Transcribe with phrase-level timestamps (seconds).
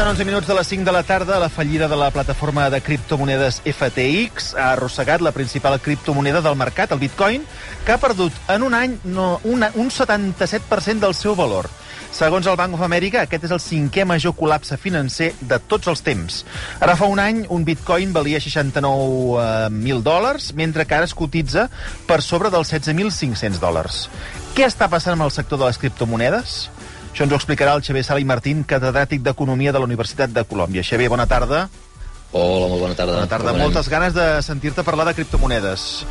[0.00, 1.38] Passen 11 minuts de les 5 de la tarda.
[1.38, 6.94] La fallida de la plataforma de criptomonedes FTX ha arrossegat la principal criptomoneda del mercat,
[6.96, 7.44] el bitcoin,
[7.84, 11.68] que ha perdut en un any no, una, un 77% del seu valor.
[12.16, 16.00] Segons el Bank of America, aquest és el cinquè major col·lapse financer de tots els
[16.00, 16.46] temps.
[16.80, 21.68] Ara fa un any, un bitcoin valia 69.000 dòlars, mentre que ara es cotitza
[22.08, 24.06] per sobre dels 16.500 dòlars.
[24.56, 26.70] Què està passant amb el sector de les criptomonedes?
[27.12, 30.44] Això ens ho explicarà el Xavier Sala i Martín, catedràtic d'Economia de la Universitat de
[30.46, 30.84] Colòmbia.
[30.86, 31.68] Xavier, bona tarda.
[32.32, 33.14] Hola, molt bona tarda.
[33.18, 33.52] Bona tarda.
[33.58, 36.04] Moltes ganes de sentir-te parlar de criptomonedes.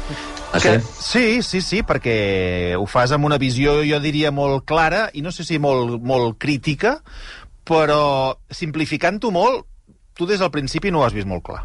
[0.51, 0.87] Ah, Que- sí?
[0.99, 5.31] Sí, sí, sí, perquè ho fas amb una visió, jo diria, molt clara, i no
[5.31, 7.01] sé si molt, molt crítica,
[7.63, 9.65] però simplificant-ho molt,
[10.13, 11.63] tu des del principi no ho has vist molt clar.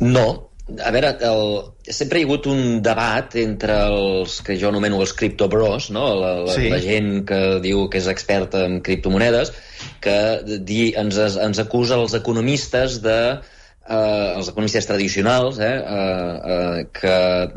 [0.00, 0.48] No.
[0.80, 1.42] A veure, el...
[1.92, 6.04] sempre hi ha hagut un debat entre els que jo anomeno els criptobros, no?
[6.20, 6.68] la, la, Sí.
[6.72, 9.52] la gent que diu que és experta en criptomonedes,
[10.00, 10.14] que
[10.62, 13.18] di, ens, ens acusa els economistes de
[13.88, 17.16] eh, els economistes tradicionals eh, eh, eh, que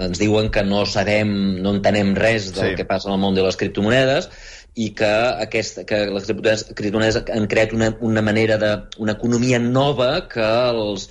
[0.09, 2.75] ens diuen que no sabem, no entenem res del Sí.
[2.81, 4.29] que passa en el món de les criptomonedes
[4.75, 5.13] i que,
[5.45, 8.73] aquesta, que les criptomonedes, han creat una, una manera de...
[8.99, 11.07] una economia nova que els,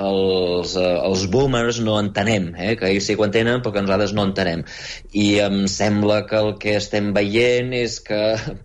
[0.00, 2.74] els, eh, els boomers no entenem, eh?
[2.78, 4.64] que ells sí que ho entenen però que nosaltres no entenem
[5.12, 8.20] i em sembla que el que estem veient és que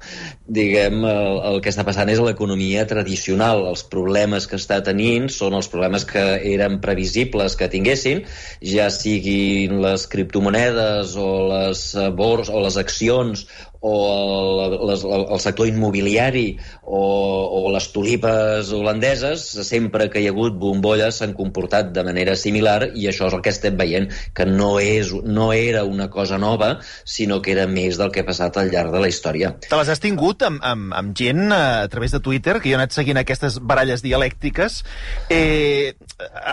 [0.59, 5.57] diguem, el, el que està passant és l'economia tradicional els problemes que està tenint són
[5.57, 8.23] els problemes que eren previsibles que tinguessin,
[8.65, 13.45] ja siguin les criptomonedes o les eh, bors o les accions
[13.81, 20.33] o el, les, el, sector immobiliari o, o les tulipes holandeses, sempre que hi ha
[20.33, 24.45] hagut bombolles s'han comportat de manera similar i això és el que estem veient, que
[24.49, 26.75] no, és, no era una cosa nova,
[27.05, 29.53] sinó que era més del que ha passat al llarg de la història.
[29.69, 32.75] Te les has tingut amb, amb, amb gent eh, a través de Twitter, que jo
[32.75, 34.83] he anat seguint aquestes baralles dialèctiques,
[35.31, 35.95] eh,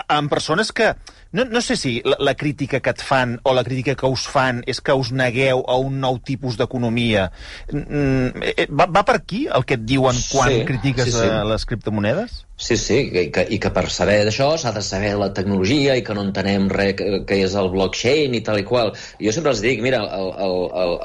[0.07, 0.95] amb persones que...
[1.33, 4.23] No, no sé si la, la crítica que et fan o la crítica que us
[4.31, 7.29] fan és que us negueu a un nou tipus d'economia.
[7.71, 11.29] Mm, eh, Va, va per aquí el que et diuen quan Sí, critiques sí, sí.
[11.51, 12.43] les criptomonedes?
[12.57, 16.01] Sí, sí, i que, i que per saber d'això s'ha de saber la tecnologia i
[16.05, 18.93] que no entenem res que, que és el blockchain i tal i qual.
[19.21, 20.55] Jo sempre els dic, mira, el, el,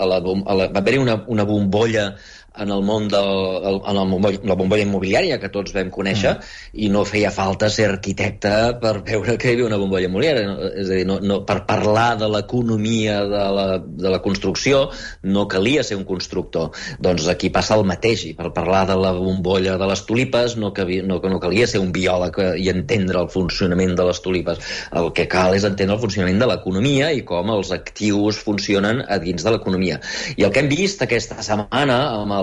[0.06, 2.12] el, bom- a la, va haver-hi una, una bombolla
[2.58, 6.80] en el món de en el la bombolla immobiliària que tots vam conèixer mm.
[6.84, 8.52] i no feia falta ser arquitecte
[8.82, 12.16] per veure que hi havia una bombolla immobiliària és a dir, no, no, per parlar
[12.20, 14.84] de l'economia de, la, de la construcció
[15.22, 16.70] no calia ser un constructor.
[17.02, 20.72] Doncs aquí passa el mateix i per parlar de la bombolla de les tulipes no,
[20.76, 24.60] calia, no, no calia ser un biòleg i entendre el funcionament de les tulipes.
[24.98, 29.18] El que cal és entendre el funcionament de l'economia i com els actius funcionen a
[29.22, 30.00] dins de l'economia.
[30.36, 32.41] I el que hem vist aquesta setmana amb el,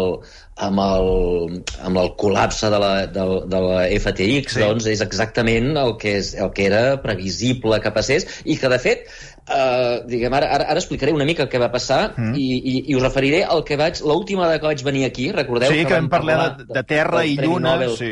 [0.59, 1.09] amb el,
[1.87, 4.61] amb el col·lapse de la, de, de la FTX Sí.
[4.63, 8.79] doncs és exactament el que, és, el que era previsible que passés i que de
[8.85, 9.11] fet
[9.49, 12.35] Uh, diguem, ara, ara, ara explicaré una mica el que va passar Mm.
[12.37, 13.97] i, i, i us referiré al que vaig...
[14.05, 15.71] L'última vegada que vaig venir aquí, recordeu?
[15.73, 17.71] sí, que vam parlar de, de terra i lluna.
[17.73, 18.11] Nobel, Sí.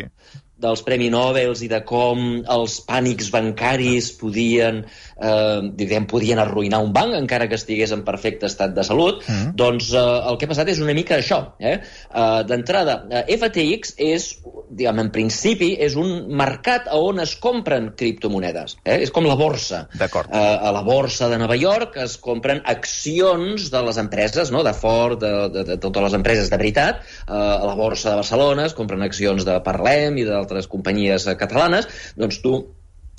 [0.57, 4.83] Dels Premi Nobel i de com els pànics bancaris podien,
[5.21, 9.55] eh, diguem, podien arruïnar un banc encara que estigués en perfecte estat de salut, Mm.
[9.55, 11.53] doncs eh, el que ha passat és una mica això.
[11.59, 11.77] Eh?
[11.79, 17.91] Eh, D'entrada, eh, FTX és, diguem, en principi, és un mercat a on es compren
[17.95, 18.77] criptomonedes.
[18.83, 18.99] Eh?
[19.03, 19.87] És com la borsa.
[19.93, 20.29] D'acord.
[20.33, 24.63] Eh, a la borsa de Nova York es compren accions de les empreses, no?
[24.63, 27.01] de Ford, de, de, de totes les empreses de veritat.
[27.27, 31.37] Eh, a la borsa de Barcelona es compren accions de Parlem i d'altres companyies eh,
[31.37, 31.91] catalanes.
[32.17, 32.57] Doncs tu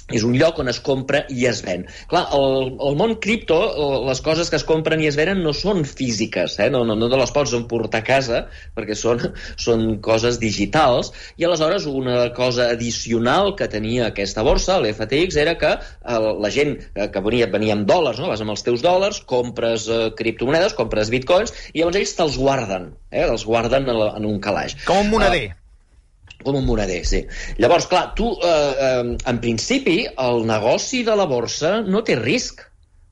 [0.08, 1.84] és un lloc on es compra i es ven.
[2.08, 5.52] Clar, el, el món cripto, eh, les coses que es compren i es venen no
[5.56, 6.70] són físiques, eh?
[6.72, 8.40] no, no, no te les pots emportar a casa
[8.76, 9.20] perquè són,
[9.66, 15.74] són coses digitals i aleshores una cosa addicional que tenia aquesta borsa, l'FTX, era que
[15.76, 18.32] eh, la gent que venia, venia amb dòlars, no?
[18.32, 22.92] vas amb els teus dòlars, compres eh, criptomonedes, compres bitcoins i llavors ells te'ls guarden,
[23.12, 23.28] eh?
[23.28, 24.78] els guarden en, en un calaix.
[24.88, 25.50] Com un moneder.
[26.44, 27.24] Com un moneder, sí.
[27.58, 32.62] Llavors, clar, tu, eh, eh, en principi, el negoci de la borsa no té risc.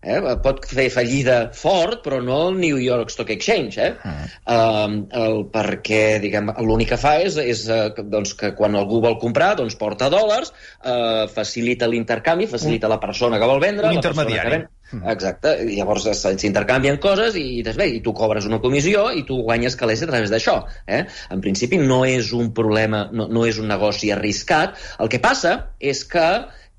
[0.07, 0.21] Eh?
[0.45, 3.83] Pot fer fallida fort, però no el New York Stock Exchange.
[3.83, 3.97] Eh?
[4.07, 4.29] Mm.
[4.55, 9.19] Eh, el, perquè, diguem, l'únic que fa és, és eh, doncs, que quan algú vol
[9.23, 13.91] comprar, doncs porta dòlars, eh, facilita l'intercanvi, facilita la persona que vol vendre...
[13.91, 14.47] Un la intermediari.
[14.47, 19.25] Que ven, Exacte, i llavors s'intercanvien coses i, bé, i tu cobres una comissió i
[19.27, 20.61] tu guanyes calés a través d'això.
[20.87, 21.03] Eh?
[21.35, 24.79] En principi no és un problema, no, no és un negoci arriscat.
[25.03, 26.29] El que passa és que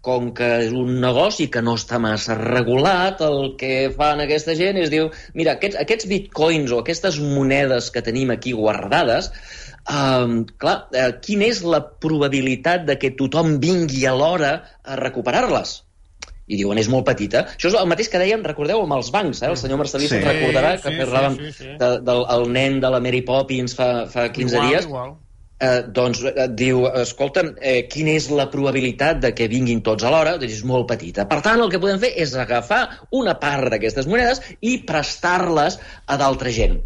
[0.07, 4.77] com que és un negoci que no està massa regulat, el que fan aquesta gent
[4.79, 9.33] és diu, mira, aquests, aquests bitcoins o aquestes monedes que tenim aquí guardades,
[9.87, 14.49] Um, clar, uh, quina és la probabilitat de que tothom vingui a l'hora
[14.83, 15.77] a recuperar-les?
[16.47, 17.43] I diuen és molt petita.
[17.55, 19.51] Això és el mateix que dèiem, recordeu, amb els bancs, eh?
[19.51, 20.15] el senyor Marcelí sí.
[20.15, 21.77] se'n recordarà que sí, parlàvem sí, sí, sí.
[21.81, 24.87] De, del el nen de la Mary Poppins fa, fa 15 igual, dies.
[24.87, 25.15] Igual.
[25.57, 30.37] Eh, doncs eh, diu, escolta, eh, quina és la probabilitat de que vinguin tots alhora?
[30.41, 31.25] Doncs és molt petita.
[31.29, 32.83] Per tant, el que podem fer és agafar
[33.17, 36.77] una part d'aquestes monedes i prestar-les a d'altra gent.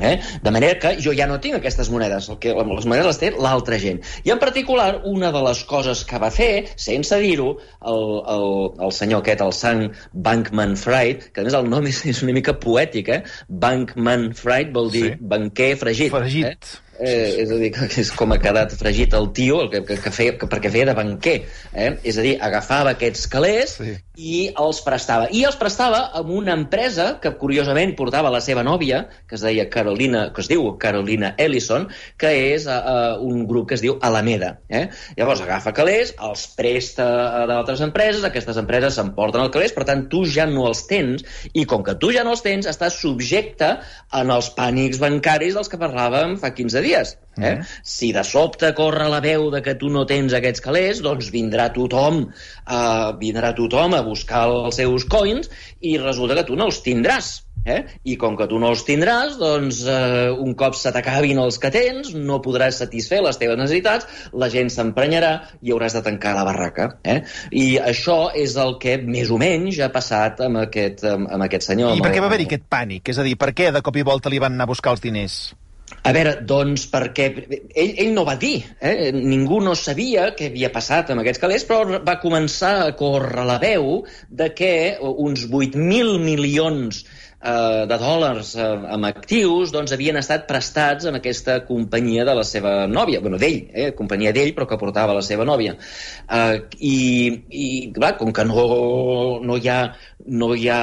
[0.00, 0.20] Eh?
[0.42, 3.30] De manera que jo ja no tinc aquestes monedes, el que, les monedes les té
[3.32, 4.02] l'altra gent.
[4.28, 7.54] I en particular, una de les coses que va fer, sense dir-ho,
[7.92, 8.02] el,
[8.36, 8.48] el,
[8.86, 12.36] el senyor aquest, el Sant Bankman Fried, que a més el nom és, és una
[12.36, 13.22] mica poètic, eh?
[13.48, 15.14] Bankman Fried vol dir sí.
[15.34, 16.12] banquer fregit.
[16.12, 16.76] Fregit.
[16.76, 16.85] Eh?
[16.98, 19.98] Eh, és a dir, que és com ha quedat fregit el tio, el que, que,
[20.00, 21.36] que feia, que, perquè feia de banquer.
[21.72, 21.90] Eh?
[22.08, 23.96] És a dir, agafava aquests calés sí.
[24.16, 25.28] i els prestava.
[25.28, 29.68] I els prestava amb una empresa que, curiosament, portava la seva nòvia, que es deia
[29.72, 31.88] Carolina, que es diu Carolina Ellison,
[32.20, 34.54] que és uh, un grup que es diu Alameda.
[34.68, 34.86] Eh?
[35.18, 37.06] Llavors agafa calés, els presta
[37.42, 41.26] a d'altres empreses, aquestes empreses s'emporten el calés, per tant, tu ja no els tens,
[41.52, 43.74] i com que tu ja no els tens, estàs subjecte
[44.16, 47.16] en els pànics bancaris dels que parlàvem fa 15 dies dies.
[47.36, 47.56] Eh?
[47.56, 47.64] Mm.
[47.84, 51.68] Si de sobte corre la veu de que tu no tens aquests calés, doncs vindrà
[51.74, 55.50] tothom, uh, vindrà tothom a buscar els seus coins
[55.80, 57.34] i resulta que tu no els tindràs.
[57.66, 57.80] Eh?
[58.06, 61.72] I com que tu no els tindràs, doncs eh, un cop se t'acabin els que
[61.74, 64.06] tens, no podràs satisfer les teves necessitats,
[64.38, 65.32] la gent s'emprenyarà
[65.66, 66.92] i hauràs de tancar la barraca.
[67.02, 67.18] Eh?
[67.50, 71.66] I això és el que més o menys ha passat amb aquest, amb, amb aquest
[71.72, 71.98] senyor.
[71.98, 73.10] I per què va haver-hi aquest pànic?
[73.10, 75.02] És a dir, per què de cop i volta li van anar a buscar els
[75.02, 75.40] diners?
[76.06, 79.10] A veure, doncs perquè ell, ell no va dir, eh?
[79.14, 83.58] ningú no sabia què havia passat amb aquests calés, però va començar a córrer la
[83.62, 84.70] veu de que
[85.02, 87.02] uns 8.000 milions
[87.46, 88.66] eh, de dòlars eh,
[88.96, 93.60] amb actius doncs, havien estat prestats en aquesta companyia de la seva nòvia, bueno, d'ell,
[93.72, 95.76] eh, companyia d'ell, però que portava la seva nòvia.
[95.76, 96.56] Eh,
[96.90, 96.96] I,
[97.50, 98.66] i clar, com que no,
[99.46, 99.80] no, hi ha,
[100.26, 100.82] no hi ha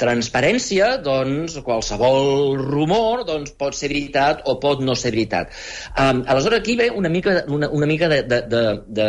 [0.00, 5.50] transparència, doncs qualsevol rumor doncs, pot ser veritat o pot no ser veritat.
[5.98, 9.08] Um, aleshores, aquí ve una mica, una, una mica de, de, de, de,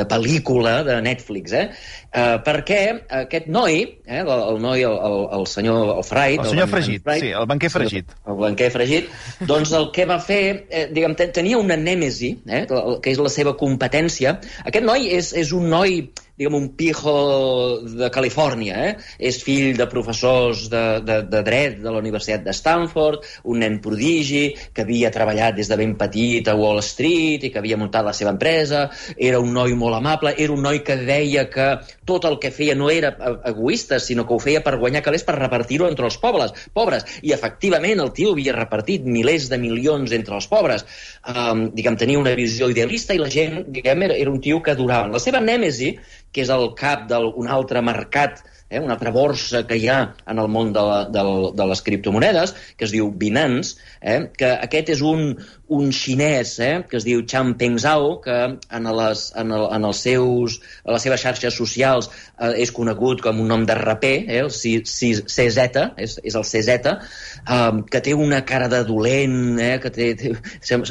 [0.00, 1.66] de pel·lícula de Netflix, eh?
[2.10, 2.80] Uh, perquè
[3.20, 6.44] aquest noi, eh, el, el noi, el, el, el senyor el Freud...
[6.44, 8.16] El senyor el Fregit, Freud, sí, el banquer Fregit.
[8.26, 9.12] El banquer Fregit,
[9.48, 13.54] doncs el que va fer, eh, diguem, tenia una nèmesi, eh, que és la seva
[13.60, 14.38] competència.
[14.64, 16.02] Aquest noi és, és un noi
[16.40, 18.76] diguem, un pijo de Califòrnia.
[18.80, 18.92] Eh?
[19.28, 23.78] És fill de professors de, de, de dret de la Universitat de Stanford, un nen
[23.84, 28.06] prodigi que havia treballat des de ben petit a Wall Street i que havia muntat
[28.06, 31.68] la seva empresa, era un noi molt amable, era un noi que deia que
[32.08, 33.12] tot el que feia no era
[33.46, 37.04] egoista, sinó que ho feia per guanyar calés per repartir-ho entre els pobres, pobres.
[37.22, 40.86] I efectivament el tio havia repartit milers de milions entre els pobres.
[41.28, 44.74] Um, diguem, tenia una visió idealista i la gent, diguem, era, era un tio que
[44.78, 45.10] durava.
[45.12, 45.92] La seva nèmesi
[46.32, 50.00] que és el cap d'un altre mercat, eh, una altra borsa que hi ha
[50.30, 51.24] en el món de, la, de,
[51.58, 55.34] de les criptomonedes, que es diu Binance, eh, que aquest és un,
[55.70, 60.02] un xinès eh, que es diu Changpeng Zhao, que en, les, en, el, en els
[60.06, 64.40] seus, a les seves xarxes socials eh, és conegut com un nom de raper, eh,
[64.44, 65.66] el CZ,
[66.06, 67.60] és, és el CZ, eh,
[67.90, 70.34] que té una cara de dolent, eh, que té, té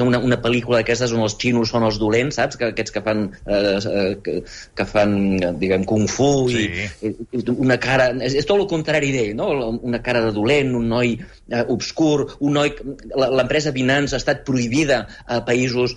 [0.03, 2.59] una, una pel·lícula d'aquestes on els xinos són els dolents, saps?
[2.59, 4.37] Que, aquests que fan, eh, eh, que,
[4.75, 5.15] que fan
[5.61, 6.67] diguem, kung fu sí.
[7.07, 8.09] i, i una cara...
[8.25, 9.49] És, és tot el contrari d'ell, no?
[9.85, 12.73] Una cara de dolent, un noi eh, obscur, un noi...
[13.13, 15.95] L'empresa Binance ha estat prohibida a països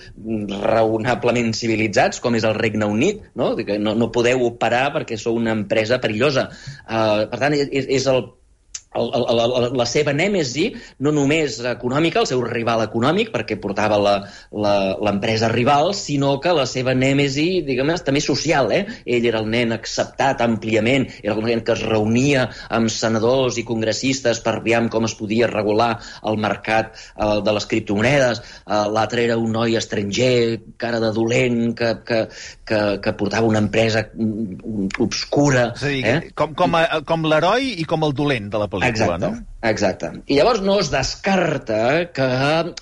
[0.69, 3.53] raonablement civilitzats, com és el Regne Unit, no?
[3.57, 6.49] No, no podeu operar perquè sou una empresa perillosa.
[6.85, 8.25] Uh, per tant, és, és el
[8.95, 10.69] el, el, el, la seva nèmesi,
[11.05, 16.95] no només econòmica, el seu rival econòmic, perquè portava l'empresa rival, sinó que la seva
[16.97, 18.71] nèmesi, diguem també social.
[18.73, 18.85] Eh?
[19.07, 23.67] Ell era el nen acceptat àmpliament, era el nen que es reunia amb senadors i
[23.69, 28.41] congressistes per veure com es podia regular el mercat eh, de les criptomonedes.
[28.65, 32.21] Eh, L'altre era un noi estranger, cara de dolent, que, que,
[32.69, 35.69] que, que portava una empresa mm, obscura.
[35.77, 36.33] És a dir, eh?
[36.39, 39.53] com, com, a, com l'heroi i com el dolent de la pel·lícula pel·lícula, exacte, no?
[39.63, 40.09] Exacte.
[40.27, 41.79] I llavors no es descarta
[42.15, 42.27] que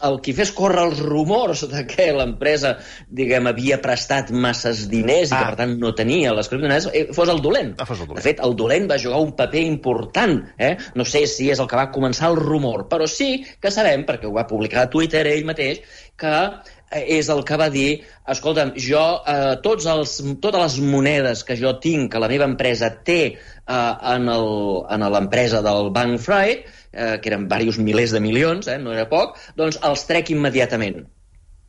[0.08, 2.74] el qui fes córrer els rumors de que l'empresa,
[3.20, 5.34] diguem, havia prestat masses diners ah.
[5.34, 5.52] i que, ah.
[5.52, 7.74] per tant, no tenia les criptomonedes, eh, fos el dolent.
[7.76, 8.22] Ah, fos el dolent.
[8.22, 10.36] De fet, el dolent va jugar un paper important.
[10.56, 10.74] Eh?
[10.96, 14.28] No sé si és el que va començar el rumor, però sí que sabem, perquè
[14.30, 15.84] ho va publicar a Twitter ell mateix,
[16.20, 16.36] que
[16.90, 18.02] és el que va dir,
[18.34, 22.90] escolta'm, jo, eh, tots els, totes les monedes que jo tinc, que la meva empresa
[23.06, 26.58] té eh, en l'empresa del Bank Friday,
[26.92, 31.04] eh, que eren diversos milers de milions, eh, no era poc, doncs els trec immediatament.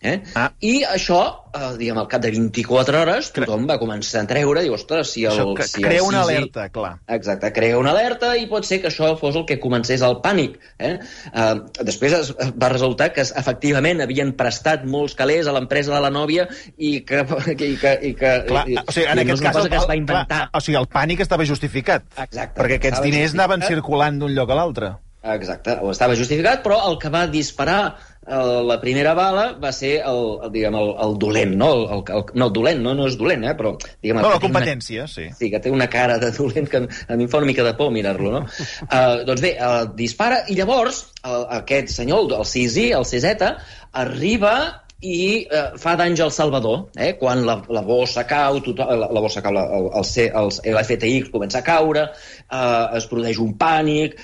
[0.01, 0.15] Eh?
[0.33, 0.47] Ah.
[0.65, 1.19] I això,
[1.53, 5.27] eh, diguem, al cap de 24 hores, tothom va començar a treure, diu, ostres, si
[5.29, 5.35] el...
[5.35, 6.95] Això que si crea el una alerta, clar.
[7.17, 10.57] Exacte, crea una alerta i pot ser que això fos el que comencés el pànic.
[10.81, 10.95] Eh?
[10.97, 11.51] Eh,
[11.85, 16.47] després es, va resultar que efectivament havien prestat molts calés a l'empresa de la nòvia
[16.77, 17.21] i que...
[17.61, 19.99] I que, i que clar, i, o sigui, en aquest cas, el, que es va
[19.99, 20.25] inventar.
[20.27, 22.09] clar, o sigui, el pànic estava justificat.
[22.17, 22.57] Exacte.
[22.57, 24.93] Perquè aquests diners anaven circulant d'un lloc a l'altre.
[25.21, 27.81] Exacte, o estava justificat, però el que va disparar
[28.25, 31.69] eh, la primera bala va ser el, el, diguem, el, el dolent, no?
[31.75, 33.53] El, el, el, no, el dolent, no, no és dolent, eh?
[33.59, 33.75] però...
[34.01, 35.27] Diguem, No, la competència, sí.
[35.29, 37.65] Una, sí, que té una cara de dolent que a mi em fa una mica
[37.67, 38.43] de por mirar-lo, no?
[38.89, 43.59] uh, doncs bé, uh, dispara, i llavors uh, aquest senyor, el Sisi, el Ciseta,
[43.91, 44.55] arriba
[45.01, 47.15] i eh, fa danys al Salvador, eh?
[47.17, 51.65] quan la, la bossa cau, tothom, la, la bossa cau, el, el, l'FTX comença a
[51.65, 52.05] caure,
[52.45, 54.19] eh, es produeix un pànic,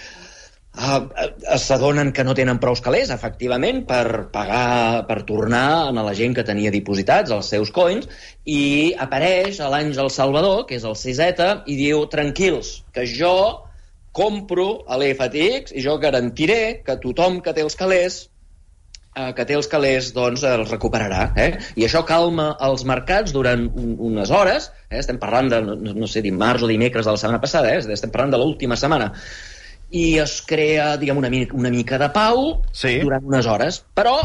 [0.78, 6.38] eh, s'adonen que no tenen prou calés, efectivament, per pagar, per tornar a la gent
[6.38, 8.08] que tenia dipositats els seus coins,
[8.46, 13.36] i apareix l'Àngel Salvador, que és el CZ, i diu, tranquils, que jo
[14.18, 18.24] compro a l'FTX i jo garantiré que tothom que té els calés
[19.18, 21.28] eh, que té els calés, doncs, els recuperarà.
[21.38, 21.50] Eh?
[21.78, 24.72] I això calma els mercats durant un, unes hores.
[24.90, 24.98] Eh?
[25.02, 27.86] Estem parlant de, no, no sé, dimarts o dimecres de la setmana passada, eh?
[27.98, 29.12] estem parlant de l'última setmana.
[29.92, 33.00] I es crea, diguem, una, mica, una mica de pau Sí.
[33.00, 33.86] durant unes hores.
[33.96, 34.18] Però,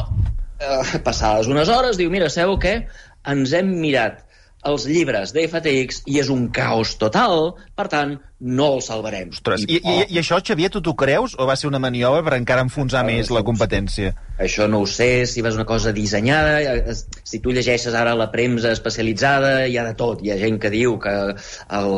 [0.59, 2.87] eh, passades unes hores, diu, mira, sabeu què?
[3.31, 4.25] Ens hem mirat
[4.63, 9.31] els llibres de FTX i és un caos total, per tant, no el salvarem.
[9.35, 12.35] Ostres, i, i, i això, Xavier, tu t'ho creus o va ser una maniobra per
[12.39, 14.13] encara enfonsar Ah, més sí, la competència?
[14.43, 18.31] Això no ho sé, si ser una cosa dissenyada, eh, si tu llegeixes ara la
[18.35, 20.23] premsa especialitzada, hi ha de tot.
[20.23, 21.35] Hi ha gent que diu que el,
[21.79, 21.95] el,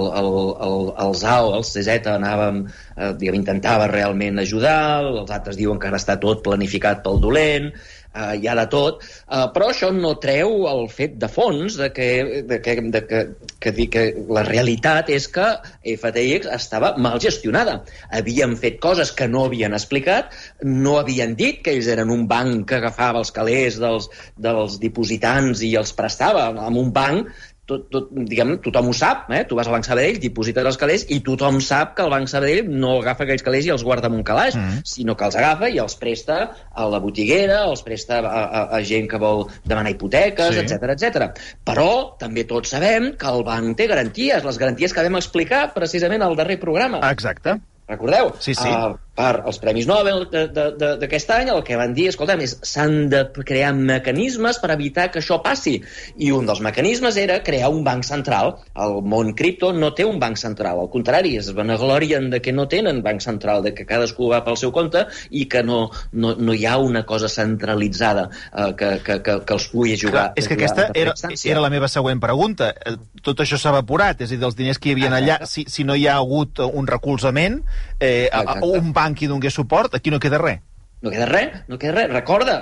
[0.69, 2.65] el, el ZAO, el CZ, anàvem,
[2.97, 7.73] eh, diguem, intentava realment ajudar, els altres diuen que ara està tot planificat pel dolent,
[8.15, 11.91] eh, hi ha de tot, eh, però això no treu el fet de fons de
[11.95, 12.09] que,
[12.49, 13.23] de que, de que,
[13.61, 14.05] que, dir que
[14.39, 15.47] la realitat és que
[15.95, 17.81] FTX estava mal gestionada.
[18.15, 22.69] Havien fet coses que no havien explicat, no havien dit que ells eren un banc
[22.71, 27.33] que agafava els calés dels, dels dipositants i els prestava amb un banc
[27.67, 29.45] tot, tot, diguem, tothom ho sap, eh?
[29.49, 32.69] tu vas al Banc Sabadell, diposites els calés i tothom sap que el Banc Sabadell
[32.69, 34.83] no agafa aquells calés i els guarda en un calaix, Mm.
[34.85, 36.39] sinó que els agafa i els presta
[36.75, 40.61] a la botiguera, els presta a, a, a gent que vol demanar hipoteques, Sí.
[40.61, 41.31] etc etc.
[41.65, 46.23] Però també tots sabem que el banc té garanties, les garanties que vam explicar precisament
[46.23, 47.01] al darrer programa.
[47.11, 47.57] Exacte.
[47.89, 48.31] Recordeu?
[48.41, 48.69] Sí, sí.
[48.69, 53.23] Uh, per als Premis Nobel d'aquest any el que van dir, escolta'm, és s'han de
[53.47, 55.77] crear mecanismes per evitar que això passi.
[56.19, 58.57] I un dels mecanismes era crear un banc central.
[58.75, 62.67] El món cripto no té un banc central, al contrari, es vanaglorien de que no
[62.69, 66.55] tenen banc central, de que cadascú va pel seu compte i que no, no, no
[66.55, 70.33] hi ha una cosa centralitzada uh, que, que, que, que els pugui jugar.
[70.35, 72.73] Clar, és que aquesta era, era la meva següent pregunta.
[72.75, 75.65] Eh, Tot això s'ha evaporat, és a dir, dels diners que hi havia allà, si,
[75.71, 77.63] si no hi ha hagut un recolzament,
[77.99, 78.69] eh, Exacte.
[78.69, 80.63] un banc hi donés suport, aquí no queda res.
[81.05, 82.13] No queda res, no queda res.
[82.15, 82.55] Recorda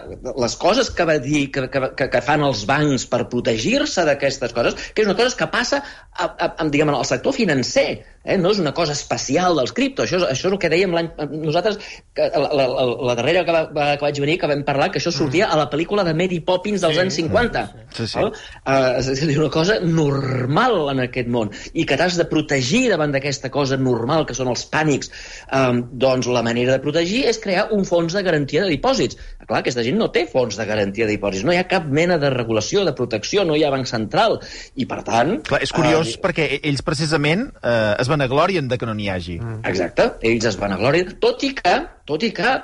[0.42, 4.74] les coses que va dir que, que, que fan els bancs per protegir-se d'aquestes coses,
[4.94, 8.02] que és una cosa que passa a, a, a, diguem, al sector financer.
[8.24, 8.38] Eh?
[8.38, 10.04] No és una cosa especial dels cripto.
[10.06, 11.10] Això, és- això és el que dèiem l'any...
[11.42, 11.78] Nosaltres,
[12.14, 15.00] que, la, la, la, la darrera que, va, que vaig venir, que vam parlar, que
[15.02, 17.64] això sortia a la pel·lícula de Mary Poppins dels Sí, anys 50.
[17.96, 18.18] sí, sí.
[18.18, 18.32] Val?
[18.62, 22.84] Uh, és a dir, una cosa normal en aquest món i que t'has de protegir
[22.92, 25.10] davant d'aquesta cosa normal que són els pànics
[25.52, 29.60] um, doncs la manera de protegir és crear un fons de garantia de dipòsits clar,
[29.62, 32.30] aquesta gent no té fons de garantia de dipòsits no hi ha cap mena de
[32.32, 34.38] regulació, de protecció no hi ha banc central
[34.76, 38.88] i per tant Clar, és curiós eh, perquè ells precisament eh, es vanaglorien de que
[38.88, 39.40] no n'hi hagi.
[39.68, 41.74] Exacte, ells es van a glòria, tot i que,
[42.08, 42.54] tot i que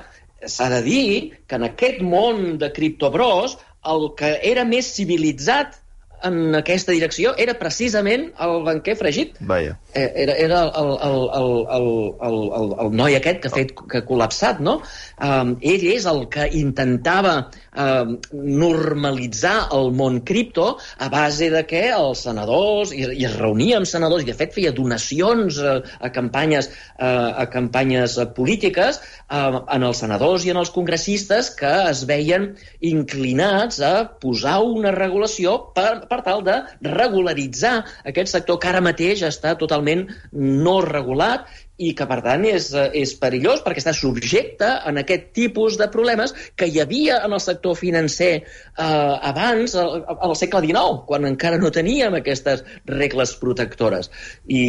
[0.47, 1.09] s'ha de dir
[1.49, 3.59] que en aquest món de criptobros
[3.93, 5.79] el que era més civilitzat
[6.25, 9.37] en aquesta direcció era precisament el banquer fregit.
[9.41, 9.79] Vaja.
[9.95, 11.89] Eh, Era, era el, el, el, el,
[12.27, 14.79] el, el, el noi aquest que ha fet que ha col·lapsat, no?
[15.23, 17.35] Um, ell és el que intentava
[17.73, 23.79] um, normalitzar el món cripto a base de que els senadors, i, i es reunia
[23.79, 27.13] amb senadors, i de fet feia donacions a, a campanyes, a,
[27.45, 29.45] a campanyes polítiques a,
[29.77, 35.59] en els senadors i en els congressistes que es veien inclinats a posar una regulació
[35.77, 37.77] per, per tal de regularitzar
[38.09, 41.49] aquest sector que ara mateix està totalment no regulat
[41.79, 46.35] i que, per tant, és, és perillós perquè està subjecte en aquest tipus de problemes
[46.59, 48.83] que hi havia en el sector financer eh,
[49.31, 54.11] abans, al, al segle XIX, quan encara no teníem aquestes regles protectores.
[54.47, 54.65] I,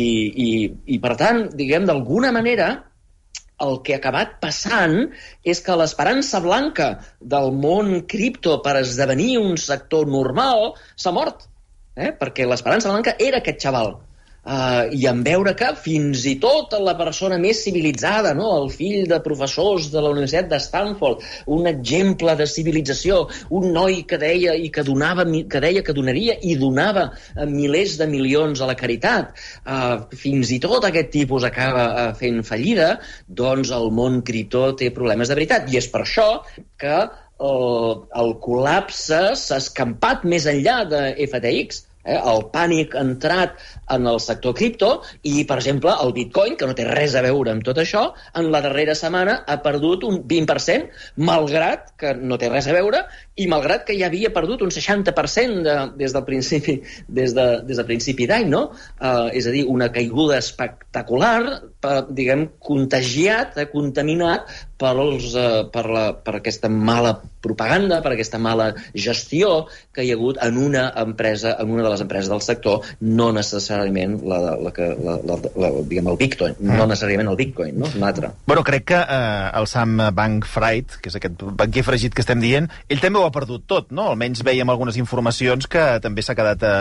[0.46, 0.52] i,
[0.86, 2.76] i per tant, diguem, d'alguna manera,
[3.66, 4.98] el que ha acabat passant
[5.54, 6.90] és que l'esperança blanca
[7.34, 11.48] del món cripto per esdevenir un sector normal s'ha mort.
[12.00, 12.14] Eh?
[12.20, 13.98] Perquè l'esperança blanca era aquest xaval
[14.40, 18.48] Uh, I en veure que fins i tot la persona més civilitzada, no?
[18.62, 23.26] el fill de professors de la Universitat de Stanford, un exemple de civilització,
[23.60, 27.98] un noi que deia i que donava que deia que donaria i donava uh, milers
[28.00, 29.36] de milions a la caritat,
[29.68, 32.94] uh, fins i tot aquest tipus acaba uh, fent fallida,
[33.28, 35.68] doncs el món criptó té problemes de veritat.
[35.68, 36.30] I és per això
[36.80, 37.92] que uh,
[38.24, 43.58] el col·lapse s'ha escampat més enllà de FTX, eh, el pànic entrat
[43.96, 44.92] en el sector cripto
[45.24, 48.52] i, per exemple, el bitcoin, que no té res a veure amb tot això, en
[48.54, 50.90] la darrera setmana ha perdut un 20%,
[51.30, 53.06] malgrat que no té res a veure
[53.40, 57.80] i malgrat que ja havia perdut un 60% de, des del principi des de, des
[57.80, 58.66] del principi d'any, no?
[59.00, 61.40] Uh, és a dir, una caiguda espectacular,
[61.80, 68.40] per, diguem, contagiat, eh, contaminat pels, uh, per, la, per aquesta mala propaganda, per aquesta
[68.42, 72.44] mala gestió que hi ha hagut en una empresa, en una de les empreses del
[72.44, 76.80] sector, no necessàriament la, la, la, la, la, la, diguem, el Bitcoin, mm.
[76.80, 77.92] no necessàriament el Bitcoin, no?
[77.96, 78.34] Un altre.
[78.50, 82.70] Bueno, crec que eh, el Sam Bankfried, que és aquest banquer fregit que estem dient,
[82.92, 84.10] ell també ho ha perdut tot, no?
[84.12, 86.74] Almenys veiem algunes informacions que també s'ha quedat a,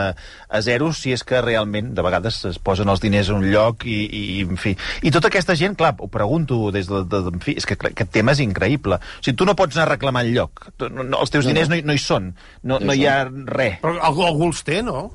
[0.48, 3.86] a zero, si és que realment de vegades es posen els diners en un lloc
[3.86, 4.74] i, i en fi.
[5.06, 7.04] I tota aquesta gent, clar, ho pregunto des de...
[7.04, 8.98] de, de en fi, és que aquest tema és increïble.
[8.98, 10.66] O sigui, tu no pots anar a reclamar el lloc.
[10.80, 11.78] No, no, els teus No, diners no.
[11.86, 12.32] no, hi- són.
[12.64, 13.78] No, No no hi ha res.
[13.84, 15.10] Però algú, algú els té, no?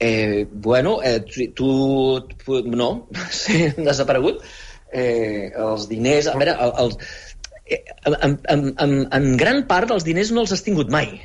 [0.00, 4.40] Eh, bueno, eh, tu, tu, tu no, sí, desaparegut.
[4.94, 7.27] Eh, els diners, a veure, el, els, eh,
[7.68, 11.20] en, en, en, en gran part els diners no els has tingut mai.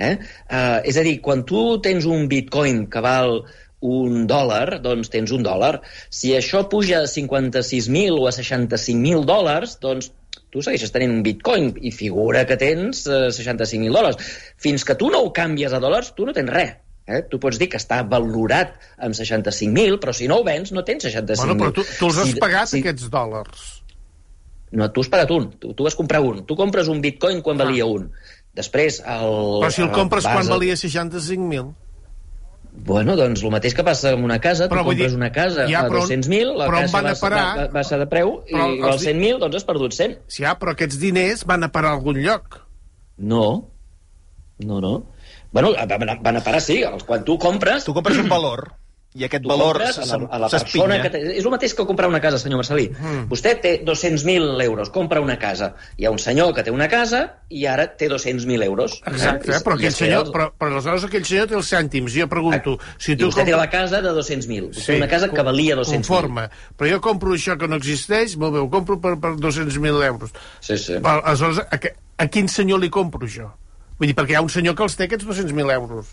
[0.00, 0.14] Eh?
[0.16, 3.42] Eh, és a dir, quan tu tens un bitcoin que val
[3.80, 5.78] un dòlar, doncs tens un dòlar.
[6.12, 10.10] Si això puja a 56.000 o a 65.000 dòlars, doncs
[10.50, 14.20] tu segueixes tenint un bitcoin i figura que tens eh, 65.000 dòlars.
[14.60, 16.74] Fins que tu no ho canvies a dòlars, tu no tens res.
[17.10, 17.22] Eh?
[17.30, 21.06] Tu pots dir que està valorat amb 65.000, però si no ho vens no tens
[21.08, 21.40] 65.000.
[21.44, 23.79] Bueno, però tu, tu els has Si- pagat, si- aquests dòlars.
[24.72, 25.50] No, tu has pagat un.
[25.58, 26.44] Tu, tu vas comprar un.
[26.46, 27.64] Tu compres un bitcoin quan Ah.
[27.64, 28.10] valia un.
[28.54, 29.32] Després, el...
[29.62, 31.74] Però si el compres vas quan a- valia 65.000.
[32.72, 34.68] Bueno, doncs el mateix que passa amb una casa.
[34.70, 36.92] Però tu vull dir, compres una casa ja, a però on- 200.000, la però casa
[36.96, 37.44] van a baixa- parar?
[37.56, 40.18] ba- baixa de preu i els als di- 100.000 doncs has perdut 100.
[40.28, 42.60] Sí, ah, però aquests diners van a parar a algun lloc.
[43.18, 43.68] No.
[44.60, 45.06] No, no.
[45.52, 46.82] Bueno, van a, parar, sí.
[47.06, 47.84] Quan tu compres...
[47.84, 48.72] Tu compres un valor
[49.18, 50.84] i aquest Tu valor a la, a la s'espinya.
[50.86, 52.84] persona que té, és el mateix que comprar una casa, senyor Marcelí.
[52.94, 53.24] Mm.
[53.32, 55.72] Vostè té 200.000 euros, compra una casa.
[55.98, 59.00] Hi ha un senyor que té una casa i ara té 200.000 euros.
[59.10, 59.60] Exacte, I- eh?
[59.66, 62.14] però, i aquell senyor, però, però aleshores aquell senyor té els cèntims.
[62.14, 64.70] Jo pregunto, si I tu vostè té la casa de 200.000.
[64.70, 66.06] Vostè té una casa que valia 200.000.
[66.06, 66.46] Conforme.
[66.78, 70.30] Però jo compro això que no existeix, molt bé, ho compro per, per 200.000 euros.
[70.60, 71.00] Sí, sí.
[71.02, 71.78] Però, aleshores, a,
[72.22, 73.50] a quin senyor li compro jo?
[73.98, 76.06] Vull dir, perquè hi ha un senyor que els té aquests 200.000 euros.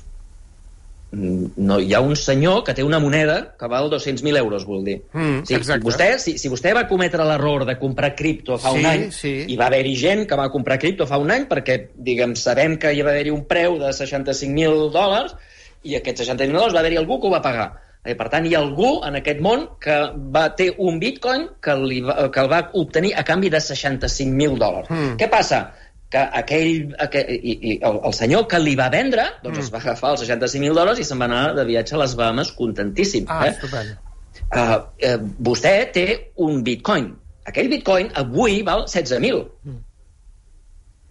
[1.12, 4.98] No, hi ha un senyor que té una moneda que val 200.000 euros, vol dir.
[5.13, 5.86] Mm, sí, exacte.
[5.88, 9.34] Vostè, si, si vostè va cometre l'error de comprar cripto fa Sí, un any, sí.
[9.48, 12.91] i va haver-hi gent que va comprar cripto fa un any perquè, diguem, sabem que
[12.91, 15.36] hi va haver-hi un preu de 65.000 dòlars
[15.88, 17.70] i aquests 65.000 dòlars va haver-hi algú que ho va pagar.
[18.08, 19.96] Eh, per tant, hi ha algú en aquest món que
[20.36, 24.60] va té un bitcoin que, li va, que el va obtenir a canvi de 65.000
[24.60, 24.91] dòlars.
[24.91, 25.15] Mm.
[25.20, 25.70] Què passa?
[26.13, 29.63] Que aquell, aquell i, i el, el senyor que li va vendre doncs Mm.
[29.65, 32.52] es va agafar els 65.000 dòlars i se'n va anar de viatge a les Bahamas
[32.56, 33.26] contentíssim.
[33.28, 33.50] Ah, eh?
[33.56, 33.98] estupendo.
[34.48, 34.78] Uh,
[35.10, 36.06] uh, vostè té
[36.48, 37.10] un bitcoin.
[37.48, 39.43] Aquell bitcoin avui val 16.000.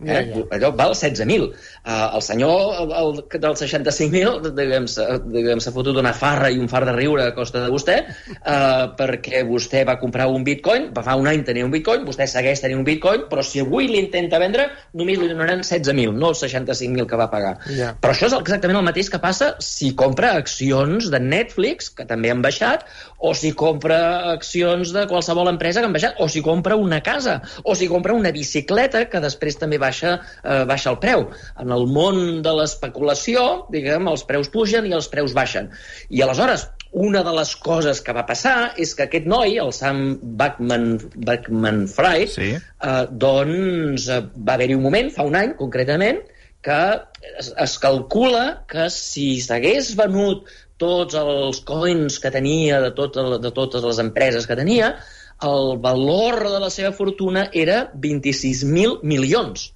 [0.04, 0.26] Ja, Eh?
[0.28, 0.42] ja.
[0.52, 1.46] Allò val 16.000.
[1.86, 6.82] Uh, el senyor el, el, del 65.000 diguem, s'ha fotut una farra i un far
[6.84, 11.14] de riure a costa de vostè uh, perquè vostè va comprar un bitcoin, va fa
[11.16, 14.66] un any tenia un bitcoin, vostè segueix tenint un bitcoin, però si avui l'intenta vendre
[14.98, 17.54] només li donaran 16.000, no els 65.000 que va pagar.
[17.70, 17.94] Ja.
[18.02, 22.34] Però això és exactament el mateix que passa si compra accions de Netflix, que també
[22.34, 22.84] han baixat,
[23.22, 27.38] o si compra accions de qualsevol empresa que han baixat, o si compra una casa,
[27.64, 31.28] o si compra una bicicleta, que després també baixa, eh, baixa el preu.
[31.62, 35.70] En el món de l'especulació, diguem, els preus pugen i els preus baixen.
[36.10, 39.98] I aleshores, una de les coses que va passar és que aquest noi, el Sam
[40.38, 40.86] Backman,
[41.28, 42.54] Backman Fry, Sí.
[42.56, 46.22] eh, doncs eh, va haver-hi un moment, fa un any concretament,
[46.66, 46.78] que
[47.38, 50.48] es, es calcula que si s'hagués venut
[50.80, 54.96] tots els coins que tenia de, tot de totes les empreses que tenia,
[55.46, 59.70] el valor de la seva fortuna era 26.000 milions.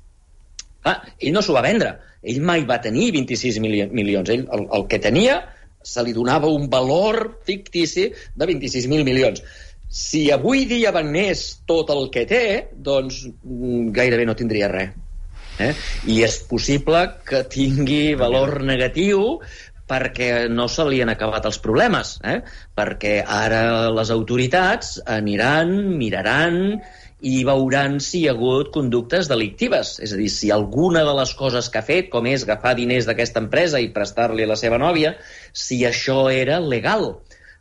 [0.85, 1.95] Clar, ell no s'ho va vendre.
[2.23, 4.31] Ell mai va tenir 26 mili milions.
[4.33, 5.41] Ell, el, el que tenia
[5.83, 9.43] se li donava un valor fictici de 26.000 milions.
[9.91, 14.93] Si avui dia venés tot el que té, doncs mm, gairebé no tindria res.
[15.61, 15.73] Eh?
[16.09, 19.41] I és possible que tingui valor negatiu
[19.91, 22.39] perquè no se li han acabat els problemes, eh?
[22.79, 26.79] perquè ara les autoritats aniran, miraran
[27.21, 29.97] i veuran si hi ha hagut conductes delictives.
[30.05, 33.09] És a dir, si alguna de les coses que ha fet, com és agafar diners
[33.09, 35.17] d'aquesta empresa i prestar-li a la seva nòvia,
[35.53, 37.13] si això era legal.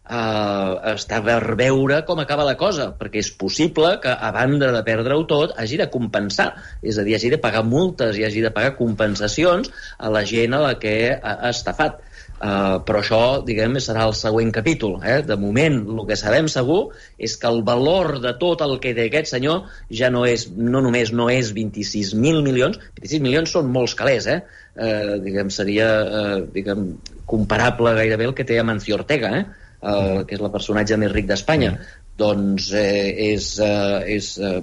[0.10, 4.82] Uh, està per veure com acaba la cosa, perquè és possible que, a banda de
[4.88, 6.48] perdre-ho tot, hagi de compensar.
[6.82, 9.70] És a dir, hagi de pagar multes i hagi de pagar compensacions
[10.00, 12.02] a la gent a la que ha estafat.
[12.40, 14.96] Uh, però això, diguem, serà el següent capítol.
[15.04, 15.18] Eh?
[15.28, 19.10] De moment, el que sabem segur és que el valor de tot el que té
[19.10, 23.98] aquest senyor ja no és, no només no és 26.000 milions, 26 milions són molts
[24.00, 24.40] calés, eh?
[24.80, 26.94] Uh, diguem, seria, uh, diguem,
[27.28, 29.48] comparable gairebé el que té Amancio Ortega, eh?
[29.80, 31.76] Uh, que és el personatge més ric d'Espanya.
[31.76, 34.60] Mm doncs eh, és, eh, és, eh,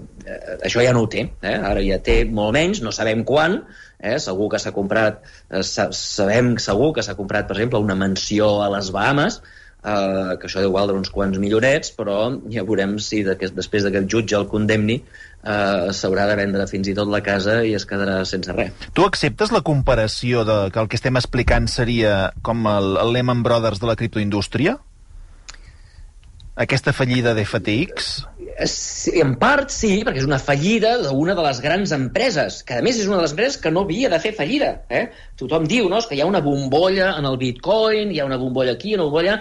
[0.61, 1.27] això ja no ho té.
[1.43, 1.57] Eh?
[1.57, 3.63] Ara ja té molt menys, no sabem quan,
[3.99, 4.19] Eh?
[4.21, 8.69] Segur que s'ha comprat, eh, sabem segur que s'ha comprat, per exemple, una mansió a
[8.77, 9.41] les Bahames,
[9.83, 12.19] eh, que això deu valdre uns quants millorets, però
[12.53, 16.89] ja veurem si després de que el jutge el condemni eh, s'haurà de vendre fins
[16.89, 18.73] i tot la casa i es quedarà sense res.
[18.93, 23.43] Tu acceptes la comparació de que el que estem explicant seria com el, el Lehman
[23.47, 24.77] Brothers de la criptoindústria?
[26.57, 28.07] Aquesta fallida d'FTX?
[28.65, 32.85] Sí, en part sí, perquè és una fallida d'una de les grans empreses, que a
[32.85, 34.71] més és una de les empreses que no havia de fer fallida.
[34.89, 35.05] Eh?
[35.37, 38.77] Tothom diu no, que hi ha una bombolla en el bitcoin, hi ha una bombolla
[38.79, 39.41] aquí, una bombolla...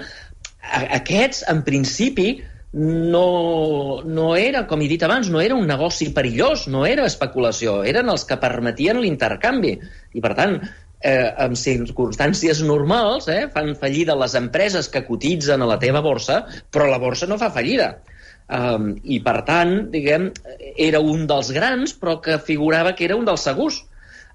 [0.75, 2.29] Aquests, en principi,
[2.75, 7.77] no, no era, com he dit abans, no era un negoci perillós, no era especulació,
[7.87, 9.77] eren els que permetien l'intercanvi.
[10.11, 10.57] I, per tant,
[11.05, 16.41] eh, en circumstàncies normals, eh, fan fallida les empreses que cotitzen a la teva borsa,
[16.73, 17.93] però la borsa no fa fallida.
[18.45, 20.27] Um, I, per tant, diguem,
[20.77, 23.81] era un dels grans, però que figurava que era un dels segurs.